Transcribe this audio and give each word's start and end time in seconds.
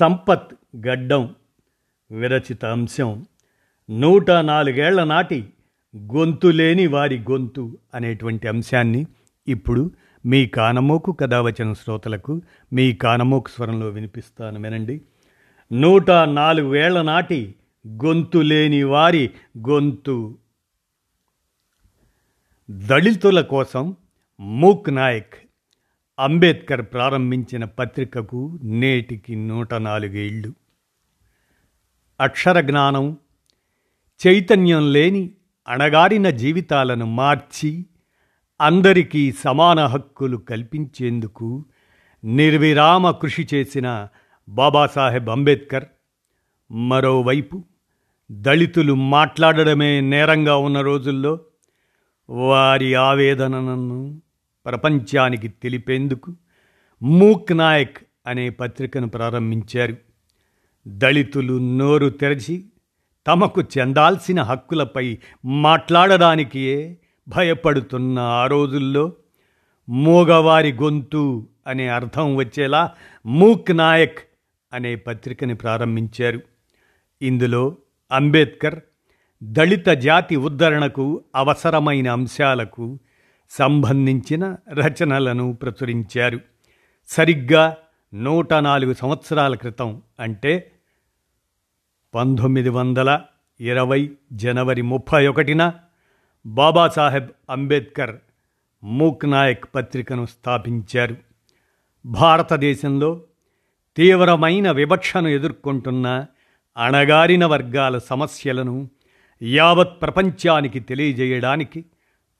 సంపత్ 0.00 0.54
గడ్డం 0.76 1.34
విరచిత 2.10 2.64
అంశం. 2.64 3.26
నూట 3.90 4.30
నాలుగేళ్ళ 4.30 5.04
నాటి 5.04 5.48
గొంతు 5.96 6.46
లేని 6.46 6.86
వారి 6.86 7.18
గొంతు 7.18 7.78
అనేటువంటి 7.94 8.48
అంశాన్ని 8.48 9.06
ఇప్పుడు 9.48 9.90
మీ 10.26 10.46
కానమోకు 10.46 11.12
కథావచన 11.12 11.72
శ్రోతలకు 11.72 12.42
మీ 12.72 12.92
కానమోకు 12.92 13.48
స్వరంలో 13.48 13.88
వినిపిస్తాను 13.88 14.60
వినండి. 14.60 15.02
నూట 15.72 16.10
నాలుగు 16.10 16.68
వేళ్ళ 16.68 17.02
నాటి 17.02 17.54
గొంతు 17.86 18.38
లేని 18.38 18.82
వారి 18.82 19.30
గొంతు. 19.58 20.38
దళితుల 22.70 23.40
కోసం 23.40 23.96
మూక్ 24.40 24.94
నాయక్ 24.94 25.34
అంబేద్కర్ 26.18 26.82
ప్రారంభించిన 26.82 27.64
పత్రికకు 27.64 28.58
నేటికి 28.62 29.36
నూట 29.36 29.74
నాలుగేళ్ళు 29.74 30.54
అక్షర 32.20 32.60
జ్ఞానం 32.60 33.16
చైతన్యం 34.26 34.92
లేని 34.92 35.30
అణగారిన 35.68 36.30
జీవితాలను 36.30 37.06
మార్చి 37.06 37.86
అందరికీ 38.60 39.32
సమాన 39.32 39.86
హక్కులు 39.86 40.36
కల్పించేందుకు 40.36 41.64
నిర్విరామ 42.24 43.10
కృషి 43.10 43.48
చేసిన 43.54 44.08
బాబాసాహెబ్ 44.48 45.28
అంబేద్కర్. 45.28 45.84
మరోవైపు 46.72 47.64
దళితులు 48.32 48.94
మాట్లాడడమే 48.94 50.00
నేరంగా 50.00 50.56
ఉన్న 50.56 50.80
రోజుల్లో 50.80 51.40
వారి 52.28 52.94
ఆవేదనను 52.94 54.22
ప్రపంచానికి 54.66 55.48
తెలిపేందుకు 55.48 56.34
మూక్ 57.02 57.56
నాయక్ 57.56 57.98
అనే 58.26 58.50
పత్రికను 58.50 59.08
ప్రారంభించారు. 59.08 59.96
దళితులు 60.88 61.58
నోరు 61.58 62.08
తెరచి 62.08 62.64
తమకు 63.26 63.62
చెందాల్సిన 63.78 64.42
హక్కులపై 64.42 65.18
మాట్లాడడానికే 65.44 66.98
భయపడుతున్న 67.28 68.18
ఆ 68.18 68.46
రోజుల్లో 68.46 69.12
మూగవారి 69.88 70.72
గొంతు 70.72 71.48
అనే 71.66 71.88
అర్థం 71.88 72.36
వచ్చేలా 72.36 72.90
మూక్ 73.26 73.76
నాయక్ 73.76 74.18
అనే 74.72 74.96
పత్రికని 74.96 75.54
ప్రారంభించారు. 75.54 76.40
ఇందులో 77.22 77.76
అంబేద్కర్ 78.12 78.80
దళిత 79.42 79.86
జాతి 79.86 80.36
ఉద్ధరణకు 80.36 81.24
అవసరమైన 81.36 82.10
అంశాలకు 82.10 82.98
సంబంధించిన 83.58 84.56
రచనలను 84.72 85.52
ప్రచురించారు. 85.52 86.40
సరిగ్గా 87.08 87.76
నూట 88.14 88.54
నాలుగు 88.54 88.94
సంవత్సరాల 88.94 89.54
క్రితం 89.54 90.02
అంటే 90.20 90.72
పంతొమ్మిది 92.14 92.68
వందల 92.68 93.20
ఇరవై 93.60 94.10
జనవరి 94.32 94.82
ముప్పై 94.82 95.26
ఒకటిన 95.26 95.72
బాబాసాహెబ్ 96.46 97.28
అంబేద్కర్ 97.50 98.16
మూక్ 98.84 99.30
నాయక్ 99.30 99.64
పత్రికను 99.74 100.26
స్థాపించారు. 100.26 101.16
భారతదేశంలో 102.06 103.22
తీవ్రమైన 103.96 104.70
వివక్షను 104.70 105.28
ఎదుర్కొంటున్న 105.28 106.26
అణగారిన 106.76 107.46
వర్గాల 107.46 107.98
సమస్యలను 107.98 108.90
యావత్ 109.42 110.02
ప్రపంచానికి 110.02 110.80
తెలియజేయడానికి 110.80 111.84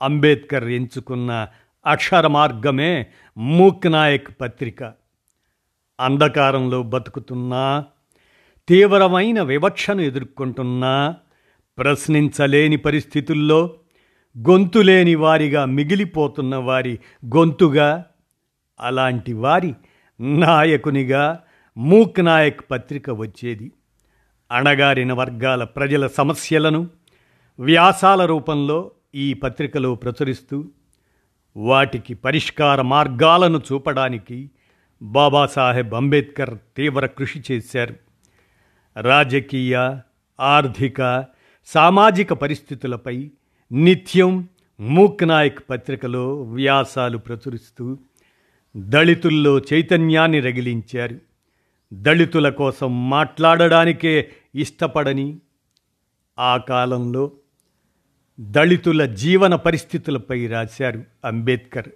అంబేద్కర్ 0.02 0.64
ఎంచుకున్న 0.64 1.48
అక్షర 1.86 2.26
మార్గమే 2.26 3.06
మూక్ 3.38 3.92
నాయక్ 3.92 4.40
పత్రిక. 4.40 4.84
అంధకారంలో 6.00 6.82
బతుకుతున్నా 6.82 7.84
తీవ్రమైన 8.68 9.42
వివక్షను 9.42 10.00
ఎదుర్కొంటున్నా 10.00 11.16
ప్రశ్నించలేని 11.78 12.76
పరిస్థితుల్లో 12.76 13.74
గొంతులేని 14.38 15.14
వారిగా 15.14 15.64
మిగిలిపోతున్న 15.64 16.56
వారి 16.56 16.98
గొంతుగా 17.26 18.04
అలాంటి 18.80 19.32
వారి 19.32 19.74
నాయకునిగా 20.20 21.40
మూక్ 21.76 22.24
నాయక్ 22.24 22.60
పత్రిక 22.70 23.10
వచ్చేది. 23.10 23.72
అణగారిన 24.52 25.12
వర్గాల 25.12 25.64
ప్రజల 25.64 26.06
సమస్యలను 26.06 26.88
వ్యాసాల 27.60 28.26
రూపంలో 28.26 28.90
ఈ 29.14 29.34
పత్రికలో 29.34 29.94
ప్రచురిస్తూ 29.94 30.64
వాటికి 31.56 32.14
పరిష్కార 32.14 32.82
మార్గాలను 32.82 33.62
చూపడానికి 33.72 34.50
బాబాసాహెబ్ 35.02 35.94
అంబేద్కర్ 35.94 36.58
తీవ్ర 36.76 37.06
కృషి 37.06 37.42
చేశారు. 37.52 37.94
రాజకీయ 39.00 39.98
ఆర్థిక 40.40 41.24
సామాజిక 41.64 42.32
పరిస్థితులపై 42.32 43.30
నిత్యం 43.72 44.48
మూక్ 44.80 45.28
నాయక్ 45.28 45.70
పత్రికలో 45.70 46.42
వ్యాసాలు 46.42 47.18
ప్రచురిస్తూ 47.18 47.98
దళితుల్లో 48.76 49.58
చైతన్యాన్ని 49.58 50.40
రగిలించారు. 50.40 51.18
దళితుల 51.92 52.48
కోసం 52.48 53.10
మాట్లాడడానికే 53.10 54.30
ఇష్టపడని 54.54 55.38
ఆ 56.38 56.56
కాలంలో 56.56 57.32
దళితుల 58.40 59.04
జీవన 59.04 59.54
పరిస్థితులపై 59.54 60.46
రాశారు 60.46 61.04
అంబేద్కర్. 61.24 61.88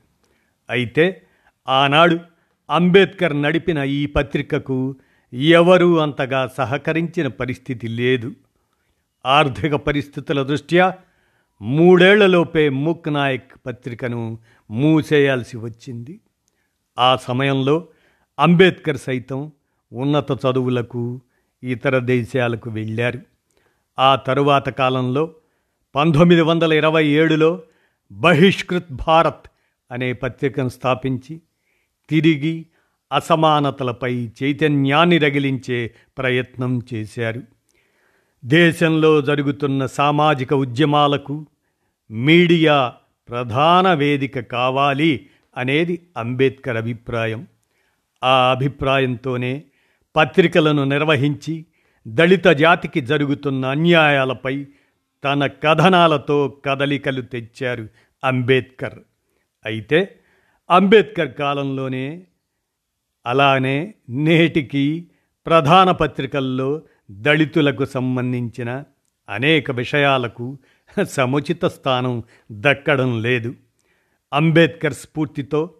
అయితే 0.70 1.22
ఆనాడు 1.68 2.18
అంబేద్కర్ 2.70 3.42
నడిపిన 3.42 3.78
ఈ 3.78 4.06
పత్రికకు 4.06 4.94
ఎవరూ 5.32 5.96
అంతగా 5.96 6.46
సహకరించిన 6.56 7.26
పరిస్థితి 7.26 7.88
లేదు. 7.88 8.32
ఆర్థిక 9.26 9.74
పరిస్థితుల 9.74 10.42
దృష్ట్యా 10.42 10.94
మూడేళ్ళలోపే 11.62 12.68
మూక్ 12.68 13.12
నాయక్ 13.12 13.52
పత్రికను 13.66 14.38
మూసేయాల్సి 14.70 15.56
వచ్చింది. 15.56 16.20
ఆ 16.98 17.16
సమయంలో 17.16 17.88
అంబేద్కర్ 18.38 18.96
సైతం 18.96 19.52
ఉన్నత 19.92 20.32
చదువులకు 20.32 21.20
ఇతర 21.62 21.98
దేశాలకు 21.98 22.70
వెళ్ళారు. 22.70 23.20
ఆ 23.98 24.16
తరువాత 24.16 24.68
కాలంలో 24.68 25.34
పంతొమ్మిది 25.96 26.40
వందల 26.40 26.72
ఇరవై 26.72 27.06
ఏడులో 27.06 27.62
బహిష్కృత్ 28.12 28.92
భారత్ 28.92 29.46
అనే 29.90 30.12
పత్రికను 30.12 30.68
స్థాపించి 30.68 31.40
తిరిగి 32.10 32.66
అసమానతలపై 33.12 34.28
చైతన్యాన్ని 34.42 35.18
రగిలించే 35.18 35.94
ప్రయత్నం 36.18 36.82
చేశారు. 36.94 37.42
దేశంలో 38.44 39.20
జరుగుతున్న 39.20 39.86
సామాజిక 39.86 40.54
ఉద్యమాలకు 40.54 41.46
మీడియా 42.10 42.92
ప్రధాన 43.28 43.92
వేదిక 43.92 44.40
కావాలి 44.40 45.26
అనేది 45.56 46.02
అంబేద్కర్ 46.16 46.76
అభిప్రాయం. 46.76 47.46
ఆ 48.24 48.50
అభిప్రాయంతోనే 48.50 49.62
పత్రికలను 50.16 50.84
నిర్వహించి 50.84 51.64
దళిత 52.08 52.46
జాతికి 52.46 53.00
జరుగుతున్న 53.00 53.66
అన్యాయాలపై 53.66 54.66
తన 55.24 55.46
కథనాలతో 55.46 56.48
కదలికలు 56.64 57.20
తెచ్చారు 57.20 57.88
అంబేద్కర్. 58.24 58.98
అయితే 59.66 60.18
అంబేద్కర్ 60.70 61.32
కాలంలోనే 61.32 62.22
అలానే 63.26 63.94
నేటికి 64.10 65.06
ప్రధాన 65.46 65.90
పత్రికల్లో 65.90 66.82
దళితులకు 67.10 67.84
సంబంధించిన 67.84 68.84
అనేక 69.28 69.70
విషయాలకు 69.70 70.58
సముచిత 71.02 71.64
స్థానం 71.64 72.22
దక్కడం 72.52 73.22
లేదు. 73.22 73.54
అంబేద్కర్ 74.32 74.94
స్ఫూర్తితో 74.94 75.70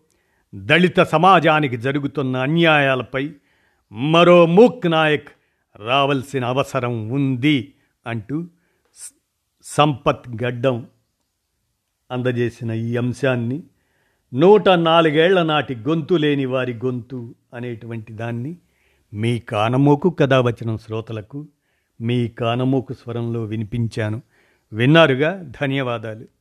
దళిత 0.55 1.01
సమాజానికి 1.01 1.77
జరుగుతున్న 1.77 2.37
అన్యాయాలపై 2.37 3.31
మరో 3.93 4.47
మూక్ 4.47 4.87
నాయక్ 4.87 5.29
రావాల్సిన 5.77 6.45
అవసరం 6.45 7.09
ఉంది 7.09 7.75
అంటూ 8.07 8.47
సంపత్ 9.69 10.29
గడ్డం 10.45 10.87
అందజేసిన 12.11 12.71
ఈ 12.71 12.97
అంశాన్ని 12.97 13.63
నూట 14.35 14.69
నాలుగేళ్ళ 14.69 15.43
నాటి 15.43 15.75
గొంతు 15.75 16.15
లేని 16.15 16.45
వారి 16.45 16.73
గొంతు 16.73 17.35
అనేటువంటి 17.55 18.13
దాన్ని 18.13 18.57
మీ 19.15 19.39
కానమోకు 19.39 20.11
కథావచనం 20.11 20.79
శ్రోతలకు 20.79 21.47
మీ 22.01 22.29
కానమోకు 22.29 22.93
స్వరంలో 22.93 23.45
వినిపించాను. 23.45 24.23
విన్నారుగా? 24.73 25.53
ధన్యవాదాలు. 25.63 26.36